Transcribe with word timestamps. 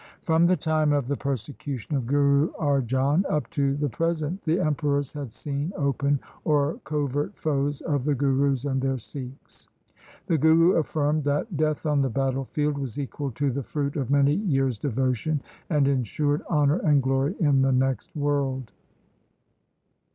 From 0.23 0.47
the 0.47 0.57
time 0.57 0.93
of 0.93 1.07
the 1.07 1.15
persecution 1.15 1.95
of 1.95 2.07
Guru 2.07 2.51
Arjan 2.53 3.23
up 3.29 3.47
to 3.51 3.75
the 3.75 3.87
present 3.89 4.41
the 4.45 4.59
emperors 4.59 5.13
had 5.13 5.31
been 5.45 5.71
open 5.77 6.19
or 6.43 6.79
covert 6.85 7.37
foes 7.37 7.81
of 7.81 8.03
the 8.03 8.15
Gurus 8.15 8.65
and 8.65 8.81
their 8.81 8.97
Sikhs. 8.97 9.67
The 10.25 10.39
Guru 10.39 10.71
affirmed 10.77 11.23
that 11.25 11.55
death 11.55 11.85
on 11.85 12.01
the 12.01 12.09
battle 12.09 12.45
field 12.45 12.79
was 12.79 12.97
equal 12.97 13.29
to 13.33 13.51
the 13.51 13.61
fruit 13.61 13.95
of 13.95 14.09
many 14.09 14.33
years' 14.33 14.79
devotion, 14.79 15.39
and 15.69 15.87
ensured 15.87 16.41
honour 16.49 16.77
and 16.79 17.03
glory 17.03 17.35
in 17.39 17.61
the 17.61 17.71
next 17.71 18.09
world. 18.15 18.71